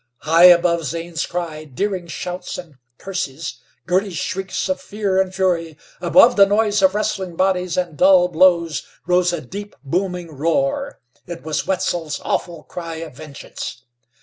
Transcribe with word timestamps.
High 0.21 0.45
above 0.45 0.85
Zane's 0.85 1.27
cry, 1.27 1.63
Deering's 1.63 2.11
shouts 2.11 2.57
and 2.57 2.79
curses, 2.97 3.61
Girty's 3.85 4.17
shrieks 4.17 4.67
of 4.67 4.81
fear 4.81 5.21
and 5.21 5.31
fury, 5.31 5.77
above 6.01 6.37
the 6.37 6.47
noise 6.47 6.81
of 6.81 6.95
wrestling 6.95 7.35
bodies 7.35 7.77
and 7.77 7.97
dull 7.97 8.27
blows, 8.27 8.81
rose 9.05 9.31
a 9.31 9.41
deep 9.41 9.75
booming 9.83 10.35
roar. 10.35 10.99
It 11.27 11.43
was 11.43 11.67
Wetzel's 11.67 12.19
awful 12.23 12.63
cry 12.63 12.95
of 12.95 13.13
vengeance. 13.13 13.83